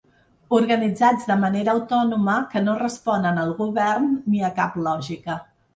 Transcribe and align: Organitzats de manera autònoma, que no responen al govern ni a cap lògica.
Organitzats 0.59 1.27
de 1.33 1.37
manera 1.43 1.75
autònoma, 1.77 2.39
que 2.55 2.65
no 2.67 2.77
responen 2.83 3.41
al 3.47 3.55
govern 3.65 4.13
ni 4.33 4.45
a 4.51 4.55
cap 4.63 4.83
lògica. 4.91 5.43